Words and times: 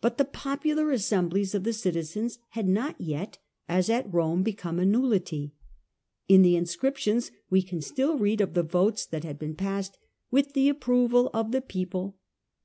But 0.00 0.18
the 0.18 0.24
popular 0.24 0.92
assemblies 0.92 1.52
of 1.52 1.64
the 1.64 1.72
citizens 1.72 2.38
had 2.50 2.68
not 2.68 2.92
Popular 2.92 3.10
yet, 3.10 3.38
as 3.68 3.90
at 3.90 4.14
Rome, 4.14 4.44
become 4.44 4.78
a 4.78 4.86
nullity. 4.86 5.52
In 6.28 6.42
the 6.42 6.50
sST 6.50 6.52
met 6.52 6.52
for 6.52 6.58
inscriptions 6.60 7.30
we 7.50 7.60
can 7.62 7.80
still 7.80 8.16
read 8.18 8.40
of 8.40 8.54
the 8.54 8.62
votes 8.62 9.04
that 9.06 9.22
business. 9.22 9.38
had 9.40 9.58
passed' 9.58 9.98
with 10.30 10.52
the 10.52 10.68
approval 10.68 11.28
of 11.34 11.50
the 11.50 11.60
people.' 11.60 12.16